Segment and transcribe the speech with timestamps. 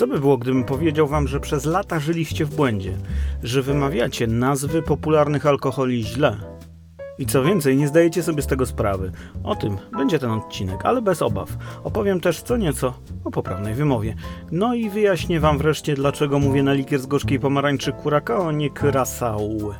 [0.00, 2.92] Co by było, gdybym powiedział wam, że przez lata żyliście w błędzie,
[3.42, 6.36] że wymawiacie nazwy popularnych alkoholi źle?
[7.18, 9.12] I co więcej, nie zdajecie sobie z tego sprawy.
[9.44, 11.48] O tym będzie ten odcinek, ale bez obaw.
[11.84, 12.94] Opowiem też co nieco
[13.24, 14.14] o poprawnej wymowie.
[14.52, 19.74] No i wyjaśnię wam wreszcie, dlaczego mówię na likier z gorzkiej pomarańczy Curacao, nie Curaçao.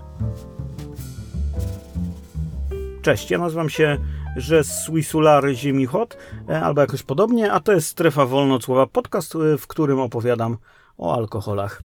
[3.02, 3.98] Cześć, ja nazywam się
[4.36, 6.16] że Swissular Ziemi Hot,
[6.48, 10.56] e, albo jakoś podobnie, a to jest Strefa Wolnocłowa, podcast, e, w którym opowiadam
[10.98, 11.82] o alkoholach.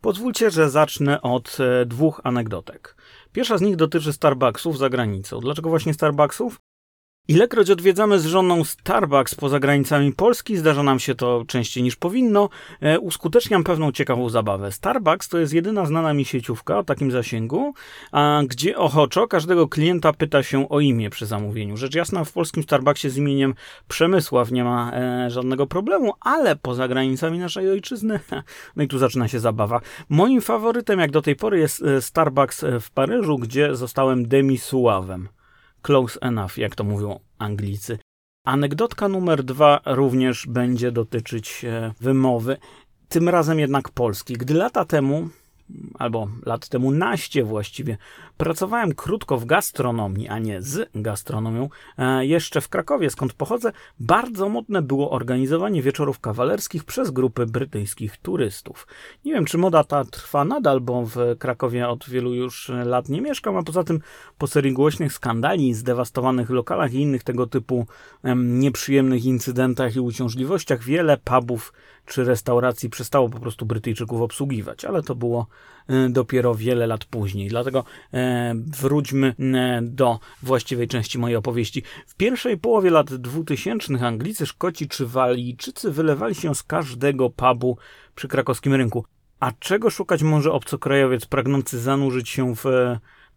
[0.00, 2.96] Pozwólcie, że zacznę od e, dwóch anegdotek.
[3.32, 5.40] Pierwsza z nich dotyczy Starbucksów za granicą.
[5.40, 6.60] Dlaczego właśnie Starbucksów?
[7.28, 12.48] Ilekroć odwiedzamy z żoną Starbucks poza granicami Polski, zdarza nam się to częściej niż powinno,
[12.80, 14.72] e, uskuteczniam pewną ciekawą zabawę.
[14.72, 17.74] Starbucks to jest jedyna znana mi sieciówka o takim zasięgu,
[18.12, 21.76] a gdzie ochoczo każdego klienta pyta się o imię przy zamówieniu.
[21.76, 23.54] Rzecz jasna, w polskim Starbucksie z imieniem
[23.88, 28.20] Przemysław nie ma e, żadnego problemu, ale poza granicami naszej ojczyzny,
[28.76, 29.80] no i tu zaczyna się zabawa.
[30.08, 35.28] Moim faworytem jak do tej pory jest e, Starbucks w Paryżu, gdzie zostałem demisuławem.
[35.86, 37.98] Close enough, jak to mówią Anglicy.
[38.44, 42.56] Anegdotka numer dwa również będzie dotyczyć e, wymowy,
[43.08, 44.34] tym razem jednak polski.
[44.34, 45.28] Gdy lata temu
[45.98, 47.98] albo lat temu naście właściwie,
[48.36, 54.48] pracowałem krótko w gastronomii, a nie z gastronomią, e, jeszcze w Krakowie, skąd pochodzę, bardzo
[54.48, 58.86] modne było organizowanie wieczorów kawalerskich przez grupy brytyjskich turystów.
[59.24, 63.20] Nie wiem, czy moda ta trwa nadal, bo w Krakowie od wielu już lat nie
[63.20, 64.00] mieszkam, a poza tym
[64.38, 67.86] po serii głośnych skandali, zdewastowanych lokalach i innych tego typu
[68.36, 71.72] nieprzyjemnych incydentach i uciążliwościach, wiele pubów
[72.06, 75.46] czy restauracji przestało po prostu Brytyjczyków obsługiwać, ale to było
[75.88, 77.48] e, dopiero wiele lat później.
[77.48, 81.82] Dlatego e, wróćmy e, do właściwej części mojej opowieści.
[82.06, 87.78] W pierwszej połowie lat 2000 Anglicy, Szkoci czy Walijczycy wylewali się z każdego pubu
[88.14, 89.04] przy krakowskim rynku.
[89.40, 92.64] A czego szukać może obcokrajowiec pragnący zanurzyć się w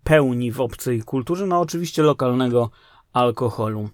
[0.03, 1.47] pełni w obcej kulturze?
[1.47, 2.69] No oczywiście lokalnego
[3.13, 3.89] alkoholu.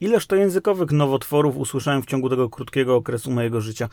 [0.00, 3.88] Ileż to językowych nowotworów usłyszałem w ciągu tego krótkiego okresu mojego życia.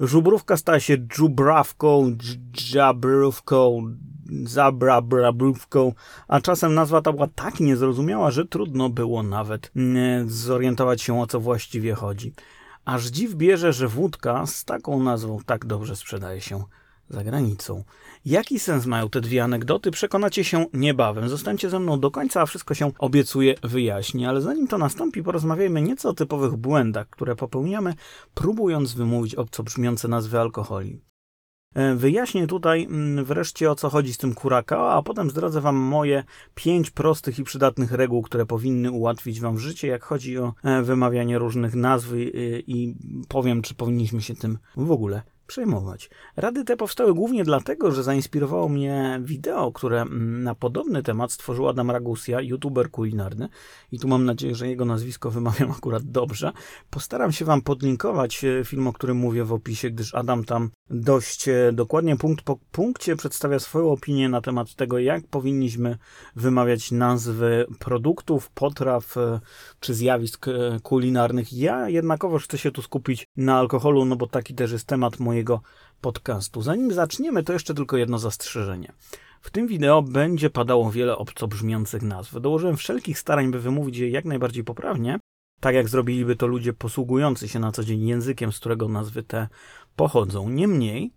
[0.00, 2.16] Żubrówka stała się dżubrawką,
[2.52, 3.82] dżabrówką,
[4.44, 5.92] zabrabrabówką,
[6.28, 9.72] a czasem nazwa ta była tak niezrozumiała, że trudno było nawet
[10.26, 12.32] zorientować się o co właściwie chodzi.
[12.84, 16.64] Aż dziw bierze, że wódka z taką nazwą tak dobrze sprzedaje się
[17.10, 17.84] za granicą.
[18.24, 19.90] Jaki sens mają te dwie anegdoty?
[19.90, 21.28] Przekonacie się niebawem.
[21.28, 24.26] Zostańcie ze mną do końca, a wszystko się obiecuję wyjaśni.
[24.26, 27.94] Ale zanim to nastąpi, porozmawiajmy nieco o typowych błędach, które popełniamy,
[28.34, 31.00] próbując wymówić obco brzmiące nazwy alkoholi.
[31.74, 35.76] E, wyjaśnię tutaj mm, wreszcie o co chodzi z tym kuraka, a potem zdradzę Wam
[35.76, 40.82] moje pięć prostych i przydatnych reguł, które powinny ułatwić Wam życie, jak chodzi o e,
[40.82, 42.08] wymawianie różnych nazw
[42.66, 42.94] i
[43.28, 46.10] powiem, czy powinniśmy się tym w ogóle przejmować.
[46.36, 51.68] Rady te powstały głównie dlatego, że zainspirowało mnie wideo, które mm, na podobny temat stworzył
[51.68, 53.48] Adam Ragusia, youtuber kulinarny.
[53.92, 56.52] I tu mam nadzieję, że jego nazwisko wymawiam akurat dobrze.
[56.90, 61.48] Postaram się Wam podlinkować e, film, o którym mówię w opisie, gdyż Adam tam dość
[61.48, 65.98] e, dokładnie punkt po punkcie przedstawia swoją opinię na temat tego, jak powinniśmy
[66.36, 69.40] wymawiać nazwy produktów, potraw e,
[69.80, 70.46] czy zjawisk
[70.82, 71.52] kulinarnych.
[71.52, 75.37] Ja jednakowoż chcę się tu skupić na alkoholu, no bo taki też jest temat mojej
[75.38, 75.60] mojego
[76.00, 76.62] podcastu.
[76.62, 78.92] Zanim zaczniemy, to jeszcze tylko jedno zastrzeżenie.
[79.40, 82.40] W tym wideo będzie padało wiele obco brzmiących nazw.
[82.40, 85.18] Dołożyłem wszelkich starań, by wymówić je jak najbardziej poprawnie,
[85.60, 89.48] tak jak zrobiliby to ludzie posługujący się na co dzień językiem, z którego nazwy te
[89.96, 90.48] pochodzą.
[90.48, 91.12] Niemniej,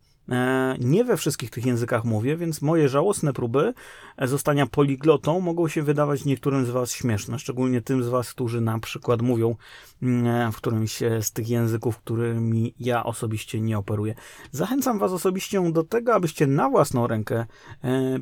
[0.79, 3.73] nie we wszystkich tych językach mówię, więc moje żałosne próby
[4.17, 8.61] e, zostania poliglotą mogą się wydawać niektórym z Was śmieszne, szczególnie tym z Was, którzy
[8.61, 9.55] na przykład mówią
[10.01, 14.15] mm, e, w którymś z tych języków, którymi ja osobiście nie operuję.
[14.51, 17.45] Zachęcam Was osobiście do tego, abyście na własną rękę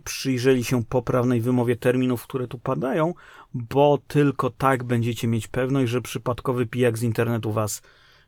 [0.04, 3.14] przyjrzeli się poprawnej wymowie terminów, które tu padają,
[3.54, 7.82] bo tylko tak będziecie mieć pewność, że przypadkowy pijak z internetu Was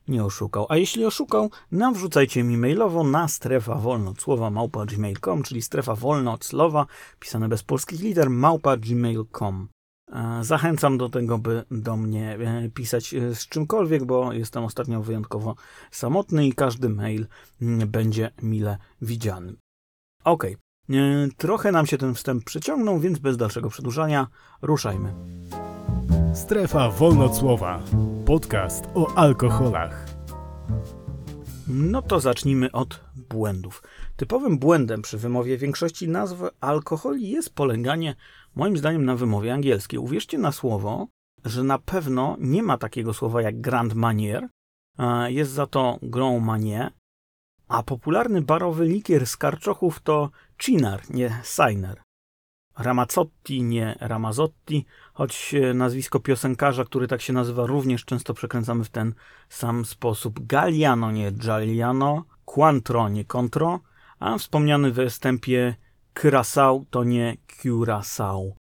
[0.08, 0.66] nie oszukał.
[0.70, 6.86] A jeśli oszukał, nawrzucajcie mi mailowo na strefa wolnocłowa małpa gmail.com, czyli strefa wolnoclowa,
[7.20, 9.68] pisane bez polskich liter, małpa gmail.com.
[10.12, 15.02] E, zachęcam do tego, by do mnie e, pisać e, z czymkolwiek, bo jestem ostatnio
[15.02, 15.56] wyjątkowo
[15.92, 17.28] samotny i każdy mail
[17.62, 19.56] mm, będzie mile widziany.
[20.24, 20.48] Ok,
[21.38, 24.28] trochę nam się ten wstęp przeciągnął, więc bez dalszego przedłużania
[24.62, 25.14] ruszajmy.
[26.34, 27.84] Strefa Wolnocłowa.
[28.26, 30.06] Podcast o alkoholach.
[31.68, 33.84] No to zacznijmy od błędów.
[34.16, 38.16] Typowym błędem przy wymowie większości nazw alkoholi jest poleganie,
[38.56, 40.00] moim zdaniem, na wymowie angielskiej.
[40.00, 41.08] Uwierzcie na słowo,
[41.46, 44.48] że na pewno nie ma takiego słowa jak Grand Manier,
[45.00, 46.92] e, jest za to Grand Marnier,
[47.68, 52.02] a popularny barowy likier z karczochów to Cinar, nie Sainer.
[52.84, 58.90] Ramazzotti, nie Ramazotti, choć e, nazwisko piosenkarza, który tak się nazywa, również często przekręcamy w
[58.90, 59.14] ten
[59.50, 60.48] sam sposób.
[60.48, 63.80] Galliano, nie Giuliano, Quantro, nie Contro,
[64.20, 65.76] a wspomniany w występie
[66.16, 68.52] Curaçao to nie Curaçao.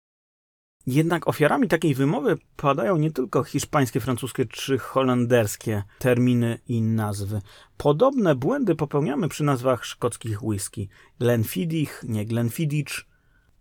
[0.87, 7.43] Jednak ofiarami takiej wymowy padają nie tylko hiszpańskie, francuskie czy holenderskie terminy i nazwy.
[7.77, 10.89] Podobne błędy popełniamy przy nazwach szkockich whisky.
[11.19, 13.10] Glenfiddich, nie Glenfiddich,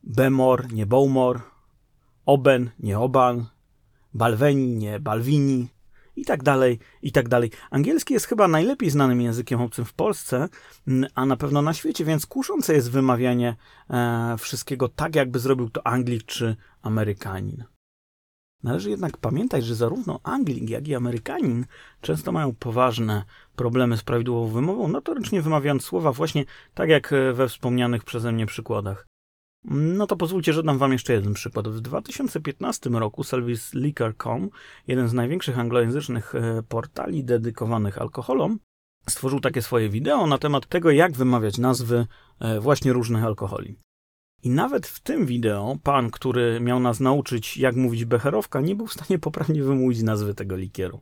[0.04, 1.40] Bemor, nie Bowmore,
[2.26, 3.46] Oben, nie Oban,
[4.14, 5.68] Balveni, nie Balvini
[6.16, 7.52] i tak dalej, i tak dalej.
[7.72, 10.50] Angielski jest chyba najlepiej znanym językiem obcym w Polsce,
[11.16, 13.56] a na pewno na świecie, więc kuszące jest wymawianie
[13.90, 17.64] e, wszystkiego tak, jakby zrobił to Anglik czy Amerykanin.
[18.64, 21.66] Należy jednak pamiętać, że zarówno Anglik, jak i Amerykanin
[22.02, 23.24] często mają poważne
[23.56, 29.09] problemy z prawidłową wymową, notorycznie wymawiając słowa właśnie tak jak we wspomnianych przeze mnie przykładach.
[29.64, 31.68] No to pozwólcie, że dam wam jeszcze jeden przykład.
[31.68, 34.50] W 2015 roku ServiceLiquor.com,
[34.88, 38.60] jeden z największych anglojęzycznych e, portali dedykowanych alkoholom,
[39.10, 42.08] stworzył takie swoje wideo na temat tego, jak wymawiać nazwy
[42.40, 43.76] e, właśnie różnych alkoholi.
[44.44, 48.88] I nawet w tym wideo pan, który miał nas nauczyć, jak mówić becherowka, nie był
[48.88, 51.02] w stanie poprawnie wymówić nazwy tego likieru.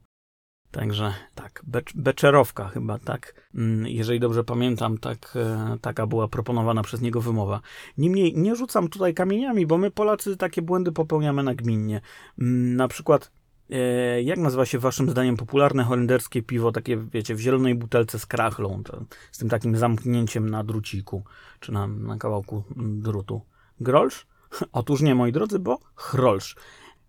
[0.71, 1.63] Także tak,
[1.95, 7.61] Beczerowka chyba, tak, mm, jeżeli dobrze pamiętam, tak, e, taka była proponowana przez niego wymowa.
[7.97, 12.01] Niemniej nie rzucam tutaj kamieniami, bo my Polacy takie błędy popełniamy nagminnie.
[12.39, 13.31] Mm, na przykład,
[13.69, 18.25] e, jak nazywa się waszym zdaniem popularne holenderskie piwo, takie wiecie, w zielonej butelce z
[18.25, 18.83] krachlą,
[19.31, 21.23] z tym takim zamknięciem na druciku,
[21.59, 23.41] czy na, na kawałku mm, drutu?
[23.79, 24.27] Grolsz?
[24.71, 26.55] Otóż nie, moi drodzy, bo chrolsz.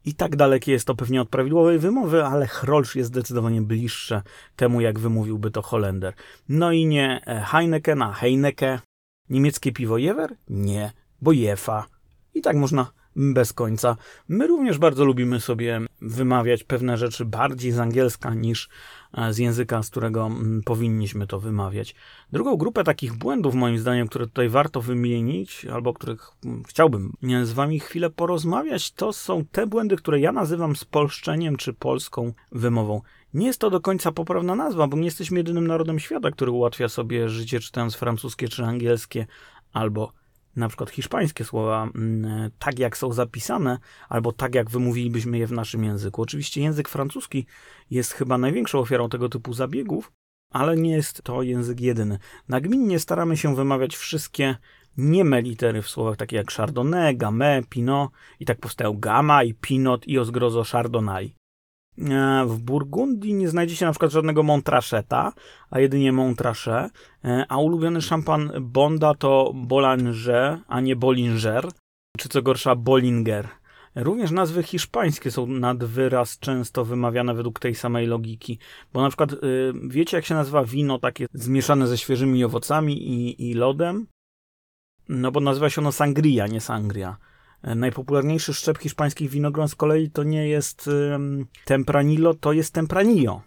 [0.04, 4.22] I tak dalekie jest to pewnie od prawidłowej wymowy, ale Hrolsz jest zdecydowanie bliższe
[4.56, 6.14] temu, jak wymówiłby to Holender.
[6.48, 8.80] No i nie e, Heineken, a Heineke.
[9.30, 10.36] Niemieckie piwo Jewer?
[10.48, 11.86] Nie, bo Jefa.
[12.34, 13.96] I tak można bez końca.
[14.28, 18.68] My również bardzo lubimy sobie wymawiać pewne rzeczy bardziej z angielska niż
[19.12, 21.94] E, z języka, z którego mm, powinniśmy to wymawiać.
[22.32, 27.12] Drugą grupę takich błędów, moim zdaniem, które tutaj warto wymienić, albo których mm, chciałbym
[27.42, 33.00] z Wami chwilę porozmawiać, to są te błędy, które ja nazywam spolszczeniem czy polską wymową.
[33.34, 36.88] Nie jest to do końca poprawna nazwa, bo nie jesteśmy jedynym narodem świata, który ułatwia
[36.88, 39.26] sobie życie czytając francuskie czy angielskie,
[39.72, 40.12] albo
[40.56, 43.78] na przykład hiszpańskie słowa mm, tak, jak są zapisane,
[44.08, 46.22] albo tak, jak wymówilibyśmy je w naszym języku.
[46.22, 47.46] Oczywiście język francuski
[47.90, 50.12] jest chyba największą ofiarą tego typu zabiegów,
[50.52, 52.18] ale nie jest to język jedyny.
[52.48, 54.56] Nagminnie staramy się wymawiać wszystkie
[54.96, 58.10] nieme litery w słowach takie jak chardonnay, gamay, pinot
[58.40, 61.37] i tak powstają gama i pinot i ozgrozo chardonnay.
[61.98, 65.32] E, w Burgundii nie znajdzie się na przykład żadnego Montracheta,
[65.70, 66.92] a jedynie Montrachet,
[67.24, 71.68] e, a ulubiony szampan Bonda to Bollinger, a nie Bollinger,
[72.18, 73.48] czy co gorsza Bollinger.
[73.94, 78.58] Również nazwy hiszpańskie są nad wyraz często wymawiane według tej samej logiki,
[78.92, 79.36] bo na przykład y,
[79.88, 84.06] wiecie jak się nazywa wino takie zmieszane ze świeżymi owocami i, i lodem?
[85.08, 87.16] No bo nazywa się ono sangria, nie sangria.
[87.62, 90.90] E, najpopularniejszy szczep hiszpańskich winogron z kolei to nie jest
[91.64, 93.42] Tempranillo, to jest Tempranillo.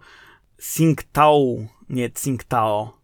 [0.57, 1.57] Tsingtao,
[1.88, 2.99] nie Tsingtao.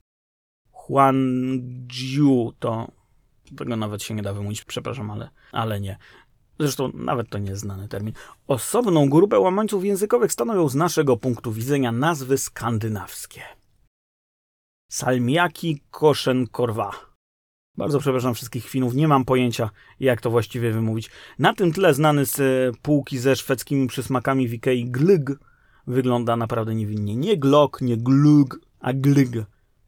[0.70, 2.88] Huangjiu to
[3.56, 5.98] tego nawet się nie da wymówić, przepraszam, ale, ale nie.
[6.58, 8.14] Zresztą nawet to nie jest znany termin.
[8.46, 13.42] Osobną grupę łamańców językowych stanowią z naszego punktu widzenia nazwy skandynawskie.
[14.90, 16.90] Salmiaki koszen korwa.
[17.76, 19.70] Bardzo przepraszam wszystkich Finów, nie mam pojęcia,
[20.00, 21.10] jak to właściwie wymówić.
[21.38, 25.38] Na tym tle znany z e, półki ze szwedzkimi przysmakami w Ikei glug
[25.86, 27.16] wygląda naprawdę niewinnie.
[27.16, 29.46] Nie glok, nie glug, a glug.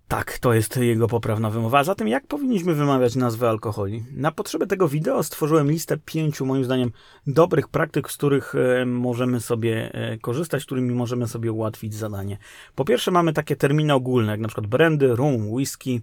[0.09, 1.79] Tak, to jest jego poprawna wymowa.
[1.79, 4.05] A zatem jak powinniśmy wymawiać nazwę alkoholi?
[4.13, 6.91] Na potrzeby tego wideo stworzyłem listę pięciu, moim zdaniem,
[7.27, 12.39] dobrych praktyk, z których e, możemy sobie e, korzystać, którymi możemy sobie ułatwić zadanie.
[12.75, 16.01] Po pierwsze mamy takie terminy ogólne, jak na przykład brandy, rum, whisky,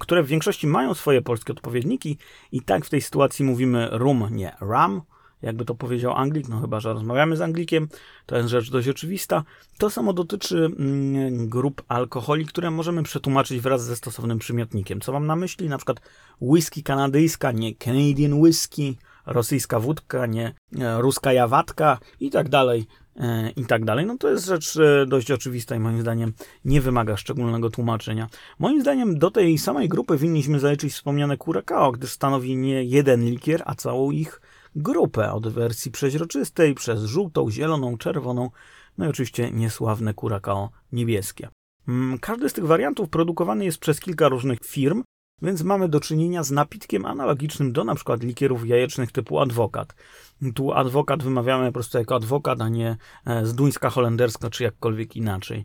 [0.00, 2.18] które w większości mają swoje polskie odpowiedniki
[2.52, 5.02] i tak w tej sytuacji mówimy rum, nie rum,
[5.42, 7.88] jakby to powiedział Anglik, no chyba, że rozmawiamy z Anglikiem,
[8.26, 9.44] to jest rzecz dość oczywista.
[9.78, 15.00] To samo dotyczy mm, grup alkoholi, które możemy przetłumaczyć wraz ze stosownym przymiotnikiem.
[15.00, 15.68] Co mam na myśli?
[15.68, 16.00] Na przykład
[16.40, 18.96] whisky kanadyjska, nie Canadian whisky,
[19.26, 24.06] rosyjska wódka, nie e, ruska jawatka i tak dalej, e, i tak dalej.
[24.06, 26.32] No to jest rzecz e, dość oczywista i moim zdaniem
[26.64, 28.28] nie wymaga szczególnego tłumaczenia.
[28.58, 33.62] Moim zdaniem do tej samej grupy winniśmy zaliczyć wspomniane Curacao, gdyż stanowi nie jeden likier,
[33.66, 34.40] a całą ich
[34.76, 38.50] grupę od wersji przeźroczystej przez żółtą, zieloną, czerwoną,
[38.98, 41.48] no i oczywiście niesławne Curacao niebieskie.
[41.88, 45.02] Mm, Każdy z tych wariantów produkowany jest przez kilka różnych firm,
[45.42, 48.16] więc mamy do czynienia z napitkiem analogicznym do np.
[48.20, 49.94] likierów jajecznych typu adwokat.
[50.54, 55.16] Tu adwokat wymawiamy po prostu jako adwokat, a nie e, z duńska holenderska czy jakkolwiek
[55.16, 55.64] inaczej.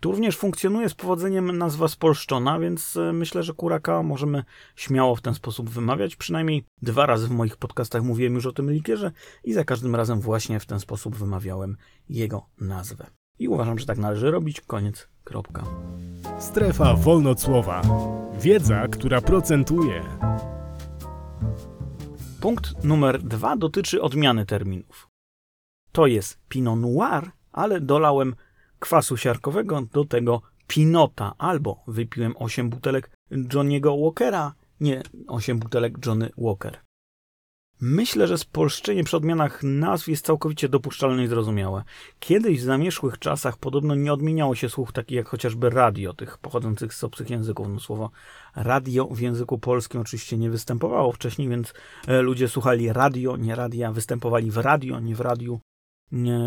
[0.00, 4.44] Tu również funkcjonuje z powodzeniem nazwa spolszczona, więc e, myślę, że Curacao możemy
[4.76, 6.16] śmiało w ten sposób wymawiać.
[6.16, 9.12] Przynajmniej dwa razy w moich podcastach mówiłem już o tym likierze
[9.44, 11.76] i za każdym razem właśnie w ten sposób wymawiałem
[12.08, 13.06] jego nazwę.
[13.38, 14.60] I uważam, że tak należy robić.
[14.60, 15.08] Koniec.
[15.24, 15.64] Kropka.
[16.38, 17.82] Strefa wolnocłowa.
[18.40, 20.02] Wiedza, która procentuje.
[22.40, 25.08] Punkt numer dwa dotyczy odmiany terminów.
[25.92, 28.34] To jest Pinot Noir, ale dolałem
[28.86, 36.30] kwasu siarkowego do tego Pinota, albo wypiłem 8 butelek Johnny'ego Walkera, nie 8 butelek Johnny
[36.38, 36.78] Walker.
[37.80, 41.84] Myślę, że spolszczenie przy odmianach nazw jest całkowicie dopuszczalne i zrozumiałe.
[42.20, 46.94] Kiedyś w zamierzchłych czasach podobno nie odmieniało się słów takich jak chociażby radio, tych pochodzących
[46.94, 47.68] z obcych języków.
[47.68, 48.10] No słowo
[48.56, 51.74] radio w języku polskim oczywiście nie występowało wcześniej, więc
[52.06, 55.60] e, ludzie słuchali radio, nie radia, występowali w radio, nie w radiu.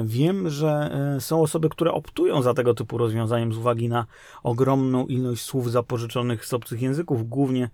[0.06, 4.06] Wiem, że e, są osoby, które optują za tego typu rozwiązaniem z uwagi na
[4.44, 7.70] ogromną ilość słów zapożyczonych z obcych języków, głównie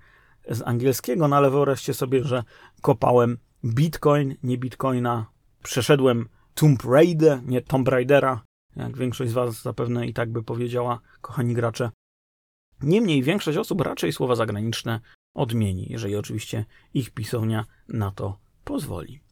[0.49, 2.43] z angielskiego, no ale wyobraźcie sobie, że
[2.81, 5.25] kopałem Bitcoin, nie Bitcoina,
[5.63, 8.41] przeszedłem Tomb Raider, nie Tomb Raidera,
[8.75, 11.89] jak większość z Was zapewne i tak by powiedziała, kochani gracze.
[12.81, 14.99] Niemniej większość osób raczej słowa zagraniczne
[15.33, 19.24] odmieni, jeżeli oczywiście ich pisownia na to pozwoli.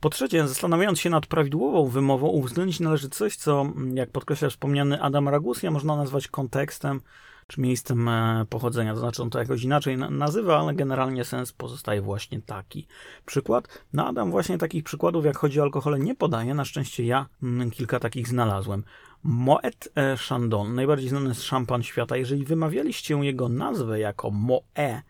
[0.00, 5.28] Po trzecie, zastanawiając się nad prawidłową wymową, uwzględnić należy coś, co, jak podkreśla wspomniany Adam
[5.28, 7.00] Ragusia, można nazwać kontekstem
[7.46, 8.94] czy miejscem e, pochodzenia.
[8.94, 12.86] To znaczy, on to jakoś inaczej na- nazywa, ale generalnie sens pozostaje właśnie taki.
[13.26, 13.84] Przykład?
[13.92, 16.54] No, Adam właśnie takich przykładów, jak chodzi o alkohole, nie podaje.
[16.54, 18.84] Na szczęście ja mm, kilka takich znalazłem.
[19.22, 22.16] Moet e, Chandon, najbardziej znany jest szampan świata.
[22.16, 25.02] Jeżeli wymawialiście jego nazwę jako Moe,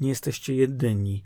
[0.00, 1.22] nie jesteście jedyni.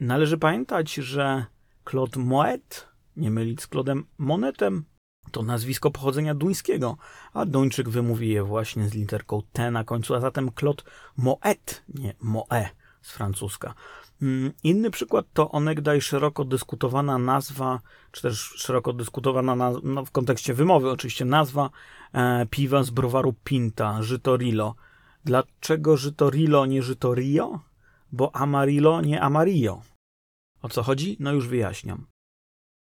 [0.00, 1.46] Należy pamiętać, że
[1.90, 4.84] Claude Moet, nie mylić z Claudem Monetem,
[5.30, 6.96] to nazwisko pochodzenia duńskiego,
[7.32, 10.82] a Duńczyk wymówi je właśnie z literką T na końcu, a zatem Claude
[11.16, 12.68] Moet, nie Moe
[13.02, 13.74] z francuska.
[14.22, 17.80] Mm, Inny przykład to onegdaj szeroko dyskutowana nazwa,
[18.12, 21.70] czy też szeroko dyskutowana naz- no, w kontekście wymowy oczywiście nazwa
[22.12, 24.74] e, piwa z browaru Pinta, Żytorillo.
[25.24, 27.60] Dlaczego Żytorillo, nie Żytorio?
[28.12, 29.82] Bo Amarillo, nie Amarillo.
[30.66, 31.16] O co chodzi?
[31.20, 32.06] No już wyjaśniam.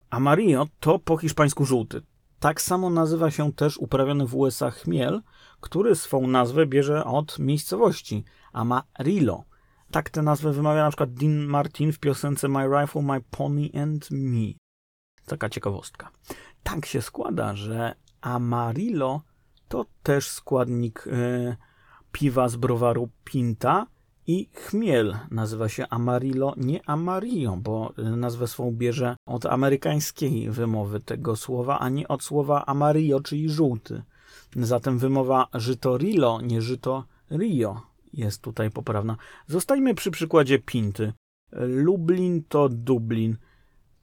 [0.09, 2.01] Amarillo to po hiszpańsku żółty.
[2.39, 5.21] Tak samo nazywa się też uprawiany w USA chmiel,
[5.61, 9.43] który swą nazwę bierze od miejscowości Amarillo.
[9.91, 14.11] Tak tę nazwę wymawia na przykład Dean Martin w piosence My Rifle, My Pony and
[14.11, 14.53] Me.
[15.25, 16.11] Taka ciekawostka.
[16.63, 19.21] Tak się składa, że Amarillo
[19.67, 21.55] to też składnik e,
[22.11, 23.87] piwa z browaru Pinta
[24.27, 30.99] i chmiel nazywa się Amarillo, nie Amarillo, bo e, nazwę swą bierze od amerykańskiej wymowy
[30.99, 34.03] tego słowa, a nie od słowa Amarillo, czyli żółty.
[34.55, 37.81] Zatem wymowa Żytorillo, nie Żyto Rio
[38.13, 39.17] jest tutaj poprawna.
[39.47, 41.13] Zostańmy przy przykładzie Pinty.
[41.51, 43.37] Lublin to Dublin,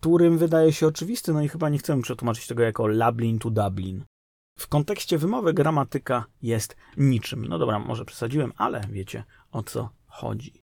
[0.01, 4.05] którym wydaje się oczywisty, no i chyba nie chcemy przetłumaczyć tego jako Lublin to Dublin.
[4.59, 7.47] W kontekście wymowy gramatyka jest niczym.
[7.49, 10.65] No dobra, może przesadziłem, ale wiecie o co chodzi.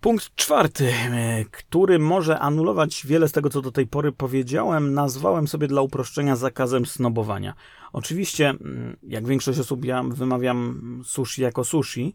[0.00, 5.48] Punkt czwarty, e, który może anulować wiele z tego, co do tej pory powiedziałem, nazwałem
[5.48, 7.54] sobie dla uproszczenia zakazem snobowania.
[7.92, 12.14] Oczywiście, mm, jak większość osób, ja wymawiam sushi jako sushi,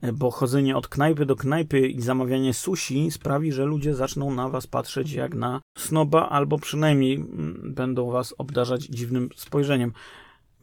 [0.00, 4.48] e, bo chodzenie od knajpy do knajpy i zamawianie sushi sprawi, że ludzie zaczną na
[4.48, 9.92] was patrzeć jak na snoba, albo przynajmniej mm, będą was obdarzać dziwnym spojrzeniem.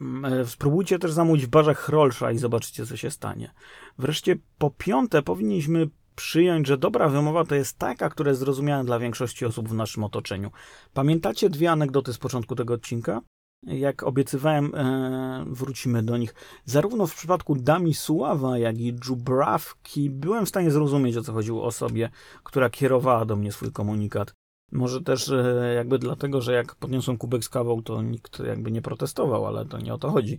[0.00, 3.54] Mm, e, Spróbujcie też zamówić w barze Chrolsza i zobaczycie, co się stanie.
[3.98, 8.98] Wreszcie po piąte, powinniśmy przyjąć, że dobra wymowa to jest taka, która jest zrozumiała dla
[8.98, 10.50] większości osób w naszym otoczeniu.
[10.94, 13.20] Pamiętacie dwie anegdoty z początku tego odcinka?
[13.62, 16.34] Jak obiecywałem, e, wrócimy do nich.
[16.64, 21.64] Zarówno w przypadku Dami Suława, jak i Dżubrawki byłem w stanie zrozumieć, o co chodziło
[21.64, 22.10] osobie,
[22.44, 24.34] która kierowała do mnie swój komunikat.
[24.72, 28.82] Może też e, jakby dlatego, że jak podniosłem kubek z kawą, to nikt jakby nie
[28.82, 30.38] protestował, ale to nie o to chodzi.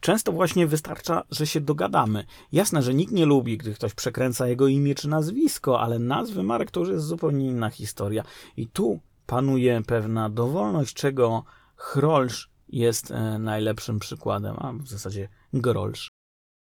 [0.00, 2.24] Często właśnie wystarcza, że się dogadamy.
[2.52, 6.70] Jasne, że nikt nie lubi, gdy ktoś przekręca jego imię czy nazwisko, ale nazwy marek
[6.70, 8.24] to już jest zupełnie inna historia.
[8.56, 11.44] I tu panuje pewna dowolność, czego
[11.76, 16.10] Chrolsz jest e, najlepszym przykładem, a w zasadzie Grolsz.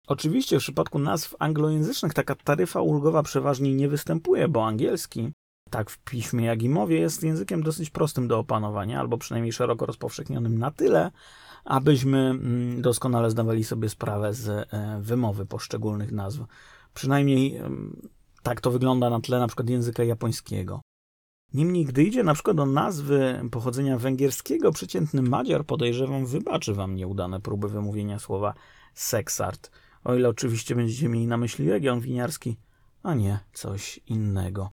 [0.07, 5.31] Oczywiście w przypadku nazw anglojęzycznych taka taryfa ulgowa przeważnie nie występuje, bo angielski
[5.69, 9.85] tak w piśmie, jak i mowie, jest językiem dosyć prostym do opanowania, albo przynajmniej szeroko
[9.85, 11.11] rozpowszechnionym na tyle,
[11.65, 16.41] abyśmy mm, doskonale zdawali sobie sprawę z e, wymowy poszczególnych nazw.
[16.93, 17.61] Przynajmniej
[18.43, 20.81] tak to wygląda na tle na przykład języka japońskiego.
[21.53, 27.39] Niemniej, gdy idzie na przykład o nazwy pochodzenia węgierskiego, przeciętny Madziar podejrzewam wybaczy wam nieudane
[27.39, 28.53] próby wymówienia słowa
[28.93, 29.71] seksart,
[30.03, 32.57] o ile oczywiście będziecie mieli na myśli region winiarski,
[33.03, 34.69] a nie coś innego.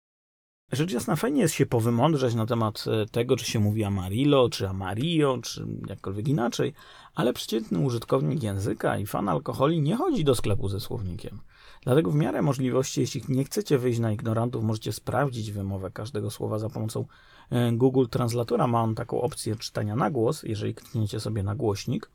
[0.72, 4.68] Rzecz jasna, fajnie jest się powymądrzeć na temat e, tego, czy się mówi Amarillo, czy
[4.68, 6.74] Amarillo, czy jakkolwiek inaczej,
[7.14, 11.40] ale przeciętny użytkownik języka i fan alkoholi nie chodzi do sklepu ze słownikiem.
[11.82, 16.58] Dlatego w miarę możliwości, jeśli nie chcecie wyjść na ignorantów, możecie sprawdzić wymowę każdego słowa
[16.58, 17.06] za pomocą
[17.50, 18.66] e, Google Translatora.
[18.66, 22.10] Ma on taką opcję czytania na głos, jeżeli klikniecie sobie na głośnik.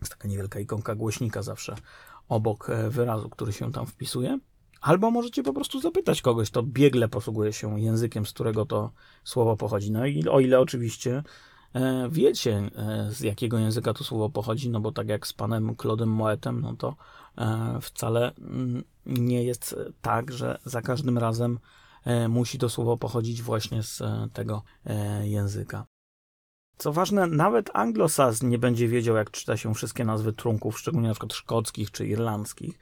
[0.00, 1.74] Jest taka niewielka ikonka głośnika zawsze
[2.28, 4.38] obok e, wyrazu, który się tam wpisuje.
[4.80, 8.92] Albo możecie po prostu zapytać kogoś, kto biegle posługuje się językiem, z którego to
[9.24, 9.90] słowo pochodzi.
[9.90, 11.22] No i o ile oczywiście
[11.74, 15.76] e, wiecie, e, z jakiego języka to słowo pochodzi, no bo tak jak z panem
[15.76, 16.96] Claudem Moetem, no to
[17.38, 21.58] e, wcale mm, nie jest tak, że za każdym razem
[22.28, 24.62] musi to słowo pochodzić właśnie z tego
[25.22, 25.86] języka.
[26.76, 31.14] Co ważne, nawet anglosas nie będzie wiedział, jak czyta się wszystkie nazwy trunków, szczególnie na
[31.14, 32.78] przykład szkockich czy irlandzkich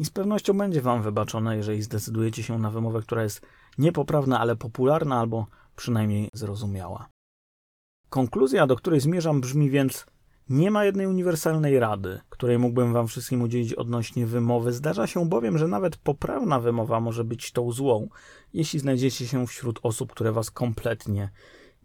[0.00, 3.40] i z pewnością będzie Wam wybaczone, jeżeli zdecydujecie się na wymowę, która jest
[3.78, 7.08] niepoprawna, ale popularna albo przynajmniej zrozumiała.
[8.08, 10.06] Konkluzja, do której zmierzam, brzmi więc:
[10.48, 14.72] Nie ma jednej uniwersalnej rady, której mógłbym Wam wszystkim udzielić odnośnie wymowy.
[14.72, 18.08] Zdarza się bowiem, że nawet poprawna wymowa może być tą złą,
[18.54, 21.30] jeśli znajdziecie się wśród osób, które Was kompletnie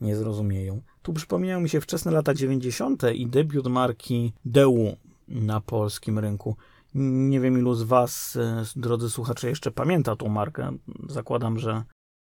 [0.01, 0.81] nie zrozumieją.
[1.01, 3.03] Tu przypominają mi się wczesne lata 90.
[3.13, 4.95] i debiut marki Deu
[5.27, 6.55] na polskim rynku.
[6.97, 10.77] Nie wiem, ilu z Was, e, drodzy słuchacze, jeszcze pamięta tą markę.
[11.09, 11.83] Zakładam, że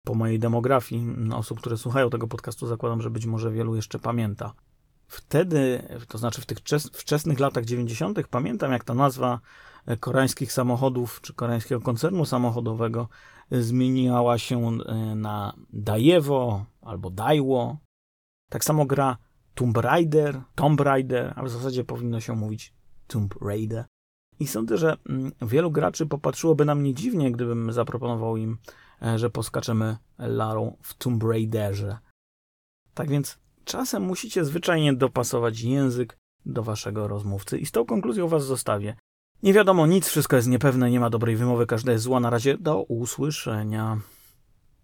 [0.05, 4.53] po mojej demografii osób, które słuchają tego podcastu, zakładam, że być może wielu jeszcze pamięta.
[5.07, 6.57] Wtedy, to znaczy w tych
[6.93, 9.39] wczesnych latach 90., pamiętam, jak ta nazwa
[9.85, 13.07] e, koreańskich samochodów czy koreańskiego koncernu samochodowego
[13.51, 17.77] zmieniała się e, na Dajewo albo Daiwo.
[18.49, 19.17] Tak samo gra
[19.53, 22.73] Tomb Raider, Tomb Raider, a w zasadzie powinno się mówić
[23.07, 23.85] Tomb Raider.
[24.43, 28.57] I sądzę, że mm, wielu graczy popatrzyłoby na mnie dziwnie, gdybym zaproponował im,
[29.01, 31.97] e, że poskaczemy Larą w Tomb Raiderze.
[32.93, 37.57] Tak więc czasem musicie zwyczajnie dopasować język do waszego rozmówcy.
[37.57, 38.95] I z tą konkluzją was zostawię.
[39.43, 42.19] Nie wiadomo nic, wszystko jest niepewne, nie ma dobrej wymowy, każda jest zła.
[42.19, 43.97] Na razie do usłyszenia.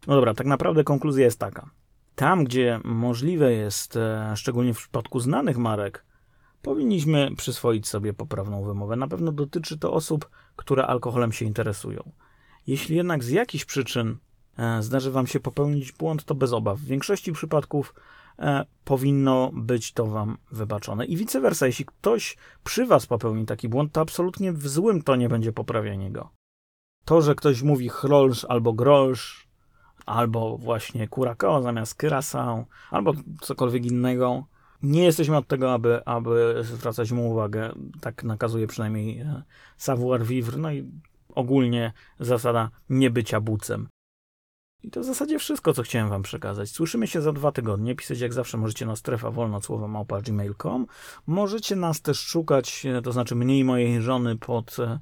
[0.07, 1.69] No dobra, tak naprawdę konkluzja jest taka.
[2.15, 6.05] Tam, gdzie możliwe jest, e, szczególnie w przypadku znanych marek,
[6.61, 8.95] powinniśmy przyswoić sobie poprawną wymowę.
[8.95, 12.11] Na pewno dotyczy to osób, które alkoholem się interesują.
[12.67, 14.17] Jeśli jednak z jakichś przyczyn
[14.57, 16.79] e, zdarzy Wam się popełnić błąd, to bez obaw.
[16.79, 17.93] W większości przypadków
[18.39, 21.05] e, powinno być to Wam wybaczone.
[21.05, 25.29] I vice versa, jeśli ktoś przy Was popełni taki błąd, to absolutnie w złym tonie
[25.29, 26.29] będzie poprawianie go.
[27.05, 29.47] To, że ktoś mówi chrolsz albo grolsz,
[30.05, 34.45] albo właśnie curacao zamiast kyrasał, albo cokolwiek innego,
[34.83, 37.73] nie jesteśmy od tego, aby, aby zwracać mu uwagę.
[38.01, 39.43] Tak nakazuje przynajmniej e,
[39.77, 40.57] savoir vivre.
[40.57, 40.91] No i
[41.35, 43.87] ogólnie zasada niebycia bucem.
[44.83, 46.69] I to w zasadzie wszystko, co chciałem wam przekazać.
[46.71, 47.95] Słyszymy się za dwa tygodnie.
[47.95, 50.87] Pisać jak zawsze możecie na strefa wolnocłowo.gmail.com.
[51.27, 54.99] Możecie nas też szukać, e, to znaczy mnie i mojej żony pod e,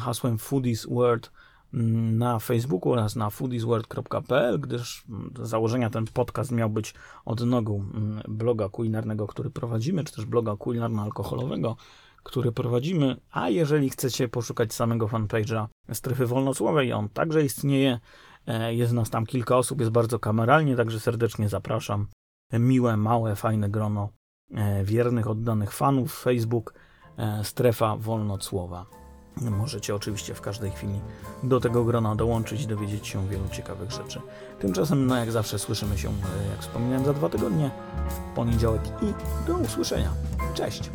[0.00, 1.32] hasłem Foodies World
[1.72, 8.22] na Facebooku oraz na foodiesworld.pl, gdyż mm, z założenia ten podcast miał być odnogą mm,
[8.28, 11.76] bloga kulinarnego, który prowadzimy, czy też bloga kulinarno-alkoholowego,
[12.22, 13.16] który prowadzimy.
[13.30, 18.00] A jeżeli chcecie poszukać samego fanpage'a Strefy Wolnocłowej, on także istnieje.
[18.46, 22.06] E, Jest nas tam kilka osób, jest bardzo kameralnie, także serdecznie zapraszam.
[22.52, 24.08] Miłe, małe, fajne grono
[24.54, 26.20] e, wiernych, oddanych fanów.
[26.20, 26.74] Facebook
[27.16, 28.97] e, Strefa Wolnocłowa.
[29.40, 31.00] Możecie oczywiście w każdej chwili
[31.42, 34.20] do tego grona dołączyć, dowiedzieć się wielu ciekawych rzeczy.
[34.60, 37.70] Tymczasem, no jak zawsze, słyszymy się, e, jak wspomniałem, za dwa tygodnie,
[38.10, 39.12] w poniedziałek i
[39.46, 40.12] do usłyszenia.
[40.54, 40.90] Cześć!